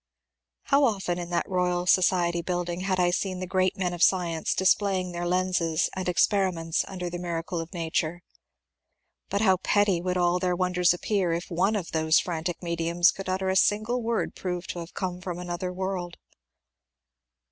How 0.63 0.83
often 0.85 1.19
in 1.19 1.29
that 1.29 1.45
Boyal 1.45 1.85
Society 1.87 2.41
building 2.41 2.79
had 2.79 2.99
I 2.99 3.11
seen 3.11 3.39
the 3.39 3.45
great 3.45 3.77
men 3.77 3.93
of 3.93 4.01
science 4.01 4.55
displaying 4.55 5.11
by 5.11 5.19
their 5.19 5.27
lenses 5.27 5.91
and 5.95 6.07
experi 6.07 6.51
ments 6.51 6.81
the 6.83 7.19
miracles 7.19 7.61
of 7.61 7.71
nature! 7.71 8.23
But 9.29 9.41
how 9.41 9.57
petty 9.57 10.01
would 10.01 10.17
all 10.17 10.39
their 10.39 10.55
wonders 10.55 10.91
appear 10.91 11.33
if 11.33 11.51
one 11.51 11.75
of 11.75 11.91
those 11.91 12.17
frantic 12.19 12.63
mediums 12.63 13.11
could 13.11 13.29
utter 13.29 13.49
a 13.49 13.55
single 13.55 14.01
word 14.01 14.33
proved 14.33 14.71
to 14.71 14.79
have 14.79 14.95
come 14.95 15.21
from 15.21 15.37
another 15.37 15.71
world 15.71 16.17